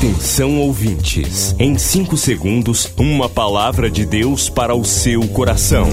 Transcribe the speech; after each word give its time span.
Atenção 0.00 0.58
ouvintes, 0.58 1.54
em 1.58 1.76
5 1.76 2.16
segundos, 2.16 2.90
uma 2.96 3.28
palavra 3.28 3.90
de 3.90 4.06
Deus 4.06 4.48
para 4.48 4.74
o 4.74 4.82
seu 4.82 5.28
coração. 5.28 5.86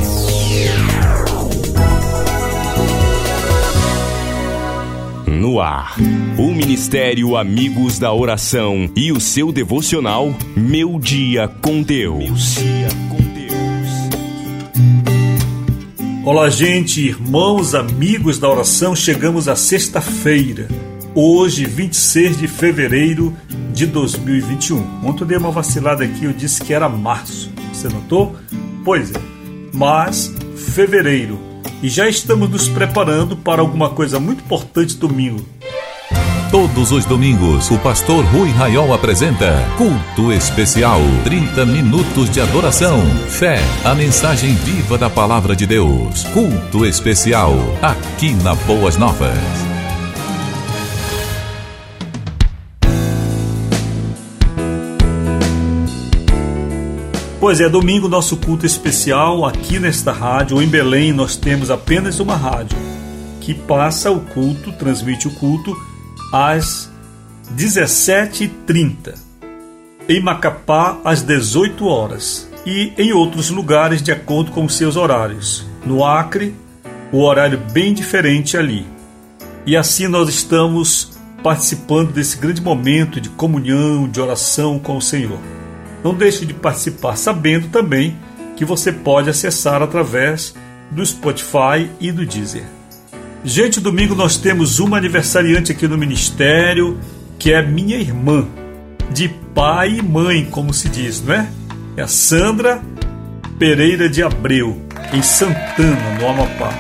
No 5.28 5.59
ar, 5.59 5.97
o 6.38 6.54
Ministério 6.54 7.35
Amigos 7.35 7.99
da 7.99 8.13
Oração 8.13 8.89
e 8.95 9.11
o 9.11 9.20
seu 9.20 9.51
devocional 9.51 10.33
Meu 10.55 10.97
Dia 11.01 11.49
com 11.61 11.81
Deus. 11.81 12.55
Olá, 16.23 16.49
gente, 16.49 17.01
irmãos, 17.01 17.75
amigos 17.75 18.39
da 18.39 18.49
oração, 18.49 18.95
chegamos 18.95 19.49
à 19.49 19.55
sexta-feira, 19.57 20.69
hoje, 21.13 21.65
26 21.65 22.37
de 22.37 22.47
fevereiro 22.47 23.35
de 23.77 23.86
2021. 23.86 25.05
Ontem 25.05 25.22
eu 25.22 25.27
dei 25.27 25.38
uma 25.38 25.52
vacilada 25.52 26.04
aqui, 26.04 26.26
eu 26.26 26.34
disse 26.34 26.63
que 26.63 26.73
era 26.73 26.90
março. 26.90 27.52
Você 27.72 27.88
notou? 27.88 28.35
Pois 28.84 29.12
é, 29.12 29.20
mas 29.72 30.34
fevereiro. 30.73 31.40
E 31.84 31.88
já 31.88 32.09
estamos 32.09 32.49
nos 32.49 32.68
preparando 32.68 33.38
para 33.38 33.62
alguma 33.62 33.91
coisa 33.91 34.20
muito 34.20 34.44
importante 34.44 34.98
domingo. 34.98 35.45
Todos 36.49 36.91
os 36.91 37.05
domingos, 37.05 37.70
o 37.70 37.77
pastor 37.77 38.26
Rui 38.26 38.49
Raiol 38.49 38.94
apresenta 38.94 39.54
Culto 39.77 40.32
Especial. 40.32 41.02
30 41.23 41.63
minutos 41.66 42.32
de 42.32 42.41
adoração, 42.41 42.99
fé, 43.27 43.59
a 43.85 43.94
mensagem 43.94 44.55
viva 44.55 44.98
da 44.98 45.09
palavra 45.09 45.55
de 45.55 45.68
Deus. 45.68 46.23
Culto 46.34 46.84
Especial, 46.84 47.54
aqui 47.82 48.34
na 48.34 48.55
Boas 48.55 48.98
Novas. 48.98 49.77
Pois 57.48 57.62
é, 57.62 57.70
domingo 57.70 58.09
nosso 58.09 58.35
culto 58.35 58.65
especial 58.65 59.45
aqui 59.45 59.79
nesta 59.79 60.12
rádio. 60.12 60.62
Em 60.62 60.67
Belém 60.67 61.13
nós 61.13 61.37
temos 61.37 61.71
apenas 61.71 62.20
uma 62.20 62.35
rádio 62.35 62.77
que 63.39 63.54
passa 63.54 64.12
o 64.12 64.19
culto, 64.19 64.73
transmite 64.73 65.29
o 65.29 65.31
culto 65.35 65.73
às 66.34 66.91
17h30. 67.56 69.13
Em 70.09 70.22
Macapá 70.22 71.00
às 71.06 71.22
18 71.22 71.88
horas 71.88 72.51
e 72.66 72.91
em 72.97 73.13
outros 73.13 73.50
lugares 73.50 74.01
de 74.01 74.11
acordo 74.11 74.51
com 74.51 74.67
seus 74.67 74.97
horários. 74.97 75.66
No 75.85 76.03
Acre, 76.03 76.53
o 77.13 77.22
horário 77.22 77.61
bem 77.72 77.94
diferente 77.94 78.57
ali. 78.57 78.85
E 79.66 79.78
assim 79.78 80.09
nós 80.09 80.28
estamos 80.28 81.17
participando 81.41 82.11
desse 82.11 82.35
grande 82.35 82.61
momento 82.61 83.22
de 83.22 83.29
comunhão, 83.29 84.06
de 84.06 84.19
oração 84.19 84.78
com 84.78 84.97
o 84.97 85.01
Senhor. 85.01 85.39
Não 86.03 86.13
deixe 86.13 86.45
de 86.45 86.53
participar, 86.53 87.16
sabendo 87.16 87.67
também 87.69 88.16
que 88.56 88.66
você 88.66 88.91
pode 88.91 89.29
acessar 89.29 89.81
através 89.81 90.53
do 90.91 91.06
Spotify 91.06 91.89
e 92.00 92.12
do 92.12 92.25
Deezer. 92.25 92.66
Gente, 93.44 93.79
domingo 93.79 94.16
nós 94.16 94.38
temos 94.38 94.79
uma 94.79 94.97
aniversariante 94.97 95.72
aqui 95.72 95.88
no 95.88 95.97
ministério, 95.97 97.00
que 97.38 97.51
é 97.53 97.62
minha 97.62 97.97
irmã, 97.97 98.47
de 99.12 99.29
pai 99.53 99.97
e 99.97 100.01
mãe, 100.01 100.45
como 100.45 100.73
se 100.73 100.89
diz, 100.89 101.22
não 101.22 101.34
é? 101.34 101.50
É 101.95 102.01
a 102.01 102.07
Sandra 102.07 102.81
Pereira 103.57 104.07
de 104.07 104.22
Abreu, 104.22 104.79
em 105.11 105.22
Santana, 105.22 106.19
no 106.19 106.28
Amapá. 106.28 106.72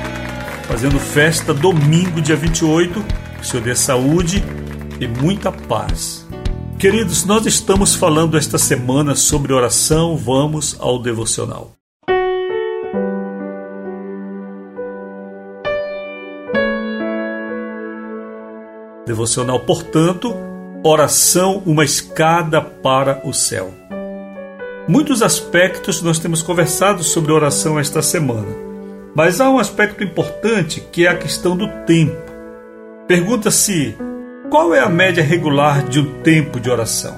Fazendo 0.67 0.99
festa 0.99 1.53
domingo, 1.53 2.21
dia 2.21 2.35
28. 2.35 3.01
Que 3.01 3.41
o 3.41 3.45
Senhor 3.45 3.63
dê 3.63 3.73
saúde 3.73 4.43
e 4.99 5.07
muita 5.07 5.51
paz. 5.51 6.26
Queridos, 6.79 7.25
nós 7.25 7.43
estamos 7.47 7.95
falando 7.95 8.37
esta 8.37 8.59
semana 8.59 9.15
sobre 9.15 9.51
oração, 9.51 10.15
vamos 10.15 10.77
ao 10.79 11.01
devocional. 11.01 11.71
Devocional, 19.07 19.59
portanto, 19.61 20.35
oração, 20.83 21.63
uma 21.65 21.83
escada 21.83 22.61
para 22.61 23.27
o 23.27 23.33
céu. 23.33 23.73
Muitos 24.87 25.23
aspectos 25.23 26.03
nós 26.03 26.19
temos 26.19 26.43
conversado 26.43 27.01
sobre 27.01 27.31
oração 27.31 27.79
esta 27.79 28.03
semana, 28.03 28.55
mas 29.15 29.41
há 29.41 29.49
um 29.49 29.57
aspecto 29.57 30.03
importante 30.03 30.79
que 30.91 31.07
é 31.07 31.09
a 31.09 31.17
questão 31.17 31.57
do 31.57 31.67
tempo. 31.87 32.21
Pergunta-se 33.07 33.97
qual 34.49 34.73
é 34.73 34.79
a 34.79 34.89
média 34.89 35.23
regular 35.23 35.83
de 35.87 35.99
um 35.99 36.21
tempo 36.21 36.59
de 36.59 36.69
oração? 36.69 37.17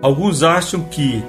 Alguns 0.00 0.42
acham 0.42 0.82
que 0.84 1.22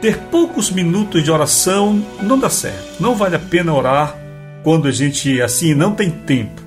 ter 0.00 0.18
poucos 0.30 0.70
minutos 0.70 1.22
de 1.22 1.30
oração 1.30 2.04
não 2.20 2.38
dá 2.38 2.50
certo. 2.50 3.00
Não 3.00 3.14
vale 3.14 3.36
a 3.36 3.38
pena 3.38 3.72
orar 3.72 4.16
quando 4.62 4.88
a 4.88 4.90
gente 4.90 5.40
assim 5.40 5.74
não 5.74 5.94
tem 5.94 6.10
tempo. 6.10 6.60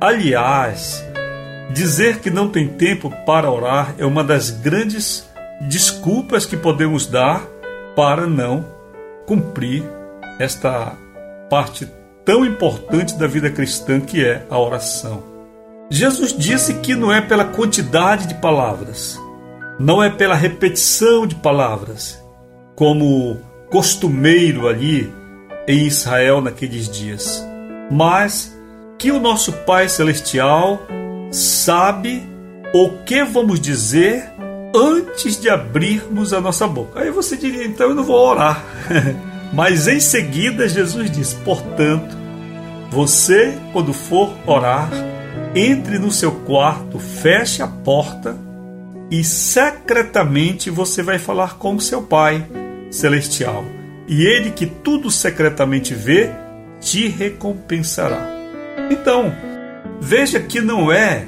Aliás, 0.00 1.04
dizer 1.72 2.18
que 2.18 2.30
não 2.30 2.48
tem 2.48 2.66
tempo 2.66 3.12
para 3.26 3.50
orar 3.50 3.94
é 3.98 4.04
uma 4.04 4.24
das 4.24 4.50
grandes 4.50 5.28
desculpas 5.60 6.46
que 6.46 6.56
podemos 6.56 7.06
dar 7.06 7.42
para 7.94 8.26
não 8.26 8.64
cumprir 9.26 9.84
esta 10.38 10.94
parte 11.50 11.86
tão 12.24 12.44
importante 12.44 13.16
da 13.18 13.26
vida 13.26 13.50
cristã 13.50 14.00
que 14.00 14.24
é 14.24 14.46
a 14.48 14.58
oração. 14.58 15.29
Jesus 15.90 16.32
disse 16.32 16.74
que 16.74 16.94
não 16.94 17.12
é 17.12 17.20
pela 17.20 17.44
quantidade 17.44 18.28
de 18.28 18.34
palavras, 18.34 19.18
não 19.78 20.00
é 20.00 20.08
pela 20.08 20.36
repetição 20.36 21.26
de 21.26 21.34
palavras, 21.34 22.22
como 22.76 23.38
costumeiro 23.70 24.68
ali 24.68 25.12
em 25.66 25.86
Israel 25.86 26.40
naqueles 26.40 26.88
dias, 26.88 27.44
mas 27.90 28.56
que 28.98 29.10
o 29.10 29.18
nosso 29.18 29.52
Pai 29.64 29.88
Celestial 29.88 30.80
sabe 31.32 32.22
o 32.72 32.90
que 33.04 33.24
vamos 33.24 33.60
dizer 33.60 34.30
antes 34.74 35.40
de 35.40 35.48
abrirmos 35.48 36.32
a 36.32 36.40
nossa 36.40 36.68
boca. 36.68 37.00
Aí 37.00 37.10
você 37.10 37.36
diria, 37.36 37.64
então 37.64 37.88
eu 37.88 37.94
não 37.96 38.04
vou 38.04 38.16
orar. 38.16 38.64
Mas 39.52 39.88
em 39.88 39.98
seguida 39.98 40.68
Jesus 40.68 41.10
diz: 41.10 41.34
portanto, 41.44 42.16
você, 42.90 43.58
quando 43.72 43.92
for 43.92 44.32
orar, 44.46 44.88
entre 45.54 45.98
no 45.98 46.10
seu 46.10 46.32
quarto, 46.32 46.98
feche 46.98 47.62
a 47.62 47.66
porta 47.66 48.36
e 49.10 49.24
secretamente 49.24 50.70
você 50.70 51.02
vai 51.02 51.18
falar 51.18 51.56
com 51.56 51.80
seu 51.80 52.02
Pai 52.02 52.46
celestial. 52.90 53.64
E 54.06 54.24
ele 54.24 54.50
que 54.50 54.66
tudo 54.66 55.10
secretamente 55.10 55.94
vê, 55.94 56.30
te 56.80 57.08
recompensará. 57.08 58.28
Então, 58.90 59.32
veja 60.00 60.40
que 60.40 60.60
não 60.60 60.90
é 60.90 61.26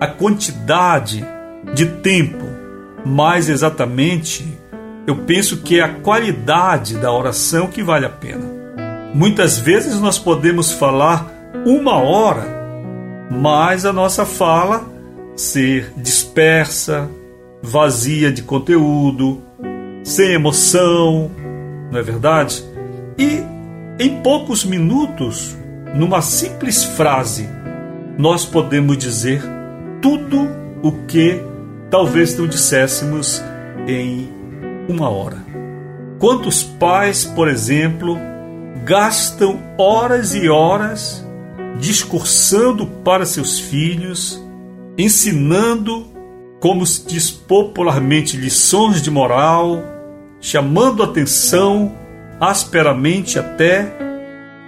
a 0.00 0.06
quantidade 0.06 1.24
de 1.74 1.86
tempo, 1.86 2.44
mas 3.04 3.48
exatamente 3.48 4.46
eu 5.06 5.16
penso 5.18 5.58
que 5.58 5.78
é 5.78 5.82
a 5.82 5.94
qualidade 5.94 6.96
da 6.96 7.12
oração 7.12 7.68
que 7.68 7.82
vale 7.82 8.06
a 8.06 8.10
pena. 8.10 8.44
Muitas 9.14 9.58
vezes 9.58 10.00
nós 10.00 10.18
podemos 10.18 10.72
falar 10.72 11.32
uma 11.64 11.96
hora 11.96 12.55
mas 13.30 13.84
a 13.84 13.92
nossa 13.92 14.24
fala 14.24 14.86
ser 15.34 15.92
dispersa, 15.96 17.08
vazia 17.62 18.32
de 18.32 18.42
conteúdo, 18.42 19.42
sem 20.02 20.32
emoção, 20.32 21.30
não 21.90 21.98
é 21.98 22.02
verdade? 22.02 22.64
E 23.18 23.42
em 23.98 24.22
poucos 24.22 24.64
minutos, 24.64 25.56
numa 25.94 26.22
simples 26.22 26.84
frase, 26.84 27.48
nós 28.18 28.44
podemos 28.44 28.96
dizer 28.96 29.42
tudo 30.00 30.48
o 30.82 30.92
que 31.06 31.40
talvez 31.90 32.36
não 32.38 32.46
disséssemos 32.46 33.42
em 33.86 34.28
uma 34.88 35.08
hora. 35.08 35.38
Quantos 36.18 36.62
pais, 36.62 37.24
por 37.24 37.48
exemplo, 37.48 38.16
gastam 38.84 39.58
horas 39.76 40.34
e 40.34 40.48
horas 40.48 41.25
discursando 41.78 42.86
para 42.86 43.26
seus 43.26 43.58
filhos, 43.58 44.42
ensinando, 44.96 46.06
como 46.60 46.86
se 46.86 47.06
diz 47.06 47.30
popularmente, 47.30 48.36
lições 48.36 49.02
de 49.02 49.10
moral, 49.10 49.82
chamando 50.40 51.02
atenção, 51.02 51.92
asperamente 52.40 53.38
até, 53.38 53.94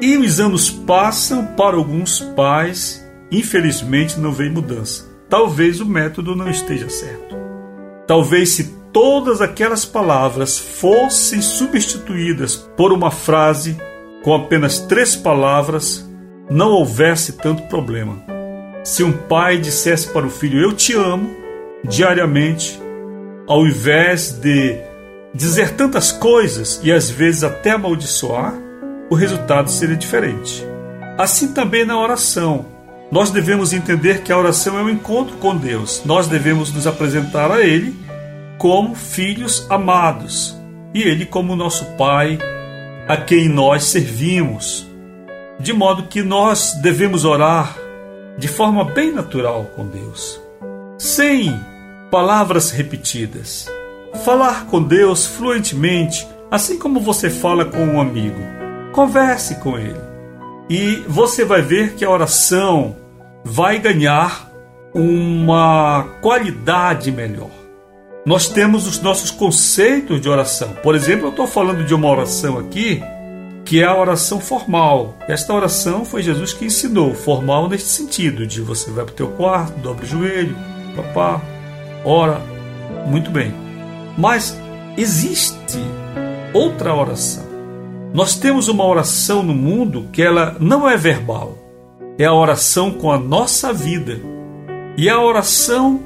e 0.00 0.16
os 0.16 0.38
anos 0.38 0.70
passam 0.70 1.44
para 1.44 1.76
alguns 1.76 2.20
pais, 2.20 3.04
infelizmente 3.30 4.18
não 4.18 4.32
vem 4.32 4.50
mudança. 4.50 5.06
Talvez 5.28 5.80
o 5.80 5.86
método 5.86 6.34
não 6.34 6.48
esteja 6.48 6.88
certo. 6.88 7.36
Talvez 8.06 8.50
se 8.50 8.78
todas 8.92 9.42
aquelas 9.42 9.84
palavras 9.84 10.56
fossem 10.58 11.42
substituídas 11.42 12.56
por 12.76 12.92
uma 12.92 13.10
frase 13.10 13.76
com 14.22 14.34
apenas 14.34 14.78
três 14.78 15.14
palavras, 15.14 16.07
não 16.50 16.70
houvesse 16.70 17.32
tanto 17.32 17.62
problema. 17.64 18.16
Se 18.84 19.02
um 19.02 19.12
pai 19.12 19.58
dissesse 19.58 20.08
para 20.08 20.26
o 20.26 20.30
filho: 20.30 20.60
Eu 20.60 20.72
te 20.72 20.94
amo, 20.94 21.36
diariamente, 21.84 22.80
ao 23.46 23.66
invés 23.66 24.32
de 24.32 24.76
dizer 25.34 25.74
tantas 25.74 26.10
coisas 26.10 26.80
e 26.82 26.92
às 26.92 27.10
vezes 27.10 27.44
até 27.44 27.72
amaldiçoar, 27.72 28.54
o 29.10 29.14
resultado 29.14 29.70
seria 29.70 29.96
diferente. 29.96 30.64
Assim 31.16 31.52
também 31.52 31.84
na 31.84 31.98
oração. 31.98 32.66
Nós 33.10 33.30
devemos 33.30 33.72
entender 33.72 34.22
que 34.22 34.30
a 34.30 34.36
oração 34.36 34.78
é 34.78 34.82
um 34.82 34.90
encontro 34.90 35.36
com 35.36 35.56
Deus. 35.56 36.02
Nós 36.04 36.26
devemos 36.28 36.72
nos 36.72 36.86
apresentar 36.86 37.50
a 37.50 37.62
Ele 37.62 37.96
como 38.58 38.94
filhos 38.94 39.66
amados 39.70 40.54
e 40.92 41.02
Ele 41.02 41.24
como 41.24 41.56
nosso 41.56 41.84
Pai, 41.96 42.38
a 43.06 43.16
quem 43.16 43.48
nós 43.48 43.84
servimos. 43.84 44.86
De 45.58 45.72
modo 45.72 46.04
que 46.04 46.22
nós 46.22 46.74
devemos 46.80 47.24
orar 47.24 47.76
de 48.38 48.46
forma 48.46 48.84
bem 48.84 49.12
natural 49.12 49.66
com 49.74 49.86
Deus, 49.86 50.40
sem 50.96 51.58
palavras 52.10 52.70
repetidas. 52.70 53.68
Falar 54.24 54.66
com 54.66 54.82
Deus 54.82 55.26
fluentemente, 55.26 56.26
assim 56.50 56.78
como 56.78 57.00
você 57.00 57.28
fala 57.28 57.64
com 57.64 57.84
um 57.84 58.00
amigo. 58.00 58.40
Converse 58.92 59.56
com 59.56 59.78
Ele. 59.78 60.00
E 60.70 61.02
você 61.08 61.44
vai 61.44 61.62
ver 61.62 61.94
que 61.94 62.04
a 62.04 62.10
oração 62.10 62.96
vai 63.44 63.78
ganhar 63.78 64.50
uma 64.94 66.04
qualidade 66.20 67.10
melhor. 67.10 67.50
Nós 68.24 68.48
temos 68.48 68.86
os 68.86 69.00
nossos 69.00 69.30
conceitos 69.30 70.20
de 70.20 70.28
oração. 70.28 70.74
Por 70.82 70.94
exemplo, 70.94 71.26
eu 71.26 71.30
estou 71.30 71.46
falando 71.46 71.84
de 71.84 71.94
uma 71.94 72.08
oração 72.08 72.58
aqui 72.58 73.02
que 73.68 73.82
é 73.82 73.84
a 73.84 73.94
oração 73.94 74.40
formal. 74.40 75.14
Esta 75.28 75.52
oração 75.52 76.02
foi 76.02 76.22
Jesus 76.22 76.54
que 76.54 76.64
ensinou, 76.64 77.14
formal 77.14 77.68
neste 77.68 77.90
sentido, 77.90 78.46
de 78.46 78.62
você 78.62 78.90
vai 78.90 79.04
para 79.04 79.12
o 79.12 79.14
teu 79.14 79.28
quarto, 79.32 79.78
dobra 79.80 80.06
o 80.06 80.08
joelho, 80.08 80.56
papá, 80.96 81.42
ora, 82.02 82.40
muito 83.06 83.30
bem. 83.30 83.52
Mas 84.16 84.58
existe 84.96 85.78
outra 86.54 86.94
oração. 86.94 87.44
Nós 88.14 88.36
temos 88.36 88.68
uma 88.68 88.86
oração 88.86 89.42
no 89.42 89.52
mundo 89.52 90.08
que 90.14 90.22
ela 90.22 90.56
não 90.58 90.88
é 90.88 90.96
verbal, 90.96 91.58
é 92.18 92.24
a 92.24 92.32
oração 92.32 92.92
com 92.92 93.12
a 93.12 93.18
nossa 93.18 93.70
vida 93.70 94.18
e 94.96 95.10
a 95.10 95.20
oração 95.20 96.00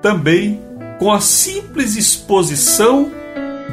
também 0.00 0.60
com 1.00 1.10
a 1.10 1.20
simples 1.20 1.96
exposição 1.96 3.10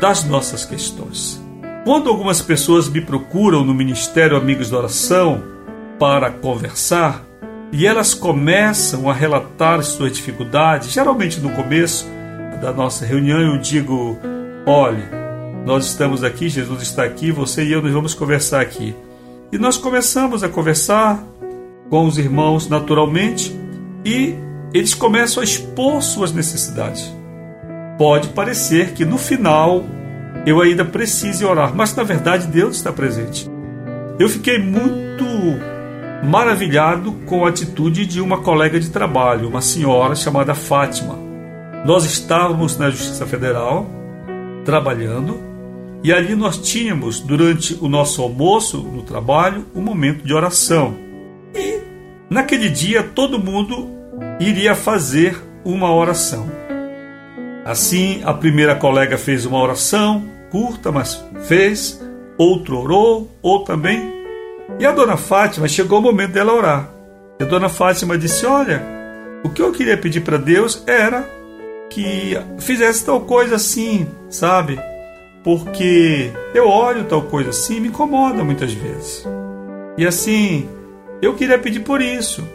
das 0.02 0.24
nossas 0.24 0.66
questões. 0.66 1.40
Quando 1.86 2.10
algumas 2.10 2.42
pessoas 2.42 2.90
me 2.90 3.00
procuram 3.00 3.64
no 3.64 3.74
Ministério 3.74 4.36
Amigos 4.36 4.70
da 4.70 4.78
Oração 4.78 5.42
para 5.98 6.30
conversar 6.30 7.24
e 7.72 7.88
elas 7.88 8.14
começam 8.14 9.10
a 9.10 9.14
relatar 9.14 9.82
suas 9.84 10.12
dificuldades, 10.12 10.92
geralmente 10.92 11.40
no 11.40 11.50
começo 11.52 12.06
da 12.62 12.74
nossa 12.74 13.06
reunião 13.06 13.40
eu 13.40 13.58
digo: 13.58 14.18
olhe, 14.66 15.04
nós 15.66 15.86
estamos 15.86 16.24
aqui, 16.24 16.50
Jesus 16.50 16.82
está 16.82 17.04
aqui, 17.04 17.32
você 17.32 17.64
e 17.64 17.72
eu 17.72 17.82
nós 17.82 17.94
vamos 17.94 18.14
conversar 18.14 18.62
aqui. 18.62 18.94
E 19.52 19.58
nós 19.58 19.78
começamos 19.78 20.44
a 20.44 20.50
conversar 20.50 21.24
com 21.90 22.06
os 22.06 22.18
irmãos 22.18 22.68
naturalmente 22.68 23.58
e 24.06 24.36
eles 24.74 24.94
começam 24.94 25.42
a 25.42 25.44
expor 25.44 26.02
suas 26.04 26.34
necessidades. 26.34 27.12
Pode 27.98 28.30
parecer 28.30 28.94
que 28.94 29.06
no 29.06 29.18
final 29.18 29.84
eu 30.46 30.62
ainda 30.62 30.86
precise 30.86 31.46
orar, 31.46 31.76
mas 31.76 31.96
na 31.96 32.04
verdade 32.04 32.48
Deus 32.48 32.78
está 32.78 32.92
presente. 32.92 33.50
Eu 34.18 34.28
fiquei 34.28 34.60
muito 34.60 35.26
maravilhado 36.24 37.14
com 37.26 37.46
a 37.46 37.50
atitude 37.50 38.06
de 38.06 38.20
uma 38.22 38.42
colega 38.42 38.80
de 38.80 38.90
trabalho, 38.90 39.48
uma 39.48 39.62
senhora 39.62 40.16
chamada 40.16 40.54
Fátima. 40.54 41.18
Nós 41.86 42.04
estávamos 42.04 42.78
na 42.78 42.90
Justiça 42.90 43.26
Federal 43.26 43.90
trabalhando 44.66 45.40
e 46.04 46.14
ali 46.14 46.36
nós 46.36 46.58
tínhamos, 46.58 47.20
durante 47.20 47.78
o 47.82 47.90
nosso 47.90 48.22
almoço 48.22 48.78
no 48.78 49.02
trabalho, 49.04 49.66
um 49.76 49.82
momento 49.82 50.24
de 50.24 50.34
oração. 50.34 50.96
E 51.54 51.80
naquele 52.30 52.70
dia 52.70 53.04
todo 53.04 53.40
mundo 53.40 53.90
iria 54.40 54.76
fazer 54.76 55.38
uma 55.64 55.94
oração. 55.94 56.69
Assim, 57.66 58.22
a 58.24 58.34
primeira 58.34 58.76
colega 58.76 59.18
fez 59.18 59.46
uma 59.46 59.62
oração, 59.62 60.24
curta, 60.50 60.92
mas 60.92 61.24
fez, 61.44 62.02
outro 62.38 62.80
orou, 62.80 63.30
ou 63.42 63.64
também. 63.64 64.20
E 64.80 64.86
a 64.86 64.92
dona 64.92 65.18
Fátima 65.18 65.68
chegou 65.68 66.00
o 66.00 66.02
momento 66.02 66.32
dela 66.32 66.54
orar. 66.54 66.90
E 67.40 67.44
a 67.44 67.46
dona 67.46 67.70
Fátima 67.70 68.18
disse: 68.18 68.46
Olha, 68.46 68.82
o 69.44 69.50
que 69.50 69.62
eu 69.62 69.72
queria 69.72 69.98
pedir 69.98 70.22
para 70.22 70.38
Deus 70.38 70.84
era 70.88 71.28
que 71.90 72.38
fizesse 72.60 73.06
tal 73.06 73.22
coisa 73.22 73.56
assim, 73.56 74.08
sabe? 74.30 74.80
Porque 75.44 76.32
eu 76.54 76.68
olho 76.68 77.06
tal 77.06 77.24
coisa 77.24 77.50
assim 77.50 77.80
me 77.80 77.88
incomoda 77.88 78.44
muitas 78.44 78.74
vezes. 78.74 79.26
E 79.98 80.06
assim, 80.06 80.70
eu 81.22 81.34
queria 81.34 81.58
pedir 81.58 81.82
por 81.82 82.02
isso. 82.02 82.48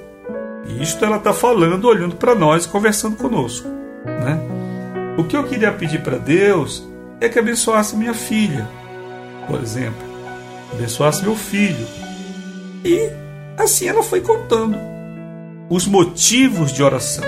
E 0.67 0.83
isto 0.83 1.05
ela 1.05 1.17
está 1.17 1.33
falando, 1.33 1.85
olhando 1.87 2.17
para 2.17 2.35
nós, 2.35 2.65
conversando 2.65 3.17
conosco, 3.17 3.69
né? 4.07 4.54
O 5.17 5.23
que 5.23 5.37
eu 5.37 5.45
queria 5.45 5.71
pedir 5.71 6.03
para 6.03 6.19
Deus 6.19 6.85
é 7.21 7.29
que 7.29 7.39
abençoasse 7.39 7.97
minha 7.97 8.15
filha, 8.15 8.69
por 9.47 9.61
exemplo, 9.61 10.03
abençoasse 10.73 11.23
meu 11.23 11.37
filho. 11.37 11.87
E 12.85 13.11
assim 13.57 13.87
ela 13.87 14.03
foi 14.03 14.21
contando 14.21 14.77
os 15.71 15.87
motivos 15.87 16.73
de 16.73 16.83
oração. 16.83 17.25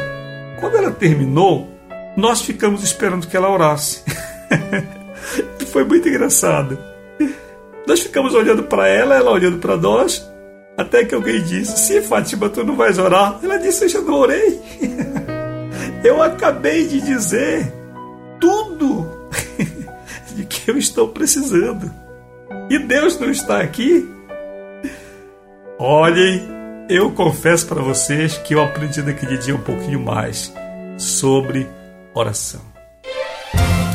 Quando 0.58 0.76
ela 0.76 0.90
terminou, 0.90 1.68
nós 2.16 2.42
ficamos 2.42 2.82
esperando 2.82 3.28
que 3.28 3.36
ela 3.36 3.48
orasse. 3.48 4.02
foi 5.70 5.84
muito 5.84 6.08
engraçado. 6.08 6.78
Nós 7.86 8.00
ficamos 8.00 8.34
olhando 8.34 8.64
para 8.64 8.88
ela, 8.88 9.14
ela 9.14 9.30
olhando 9.30 9.58
para 9.58 9.76
nós, 9.76 10.28
até 10.76 11.04
que 11.04 11.14
alguém 11.14 11.40
disse: 11.42 11.78
Se 11.78 12.00
Fátima, 12.02 12.48
tu 12.48 12.64
não 12.64 12.74
vais 12.74 12.98
orar? 12.98 13.38
Ela 13.42 13.58
disse: 13.58 13.84
Eu 13.84 13.88
já 13.88 14.00
não 14.00 14.14
orei. 14.14 14.60
Eu 16.02 16.22
acabei 16.22 16.86
de 16.86 17.00
dizer 17.00 17.72
tudo 18.40 19.28
de 20.34 20.44
que 20.44 20.70
eu 20.70 20.78
estou 20.78 21.08
precisando. 21.08 21.90
E 22.70 22.78
Deus 22.78 23.18
não 23.18 23.30
está 23.30 23.60
aqui? 23.60 24.08
Olhem, 25.78 26.42
eu 26.88 27.10
confesso 27.12 27.66
para 27.66 27.82
vocês 27.82 28.38
que 28.38 28.54
eu 28.54 28.62
aprendi 28.62 29.02
naquele 29.02 29.36
dia 29.38 29.54
um 29.54 29.60
pouquinho 29.60 30.00
mais 30.00 30.52
sobre 30.96 31.66
oração. 32.14 32.76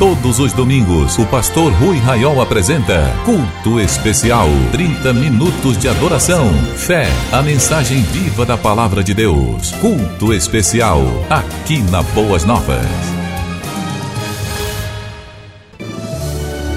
Todos 0.02 0.40
os 0.40 0.52
domingos, 0.52 1.20
o 1.20 1.28
pastor 1.28 1.72
Rui 1.74 1.98
Raiol 2.00 2.42
apresenta 2.42 3.04
Culto 3.24 3.80
Especial. 3.80 4.48
30 4.72 5.14
minutos 5.14 5.78
de 5.78 5.88
adoração, 5.88 6.52
fé, 6.76 7.06
a 7.32 7.44
mensagem 7.44 8.02
viva 8.02 8.44
da 8.44 8.58
palavra 8.58 9.04
de 9.04 9.14
Deus. 9.14 9.72
Culto 9.74 10.34
Especial, 10.34 11.04
aqui 11.30 11.84
na 11.84 12.02
Boas 12.02 12.44
Novas. 12.44 13.11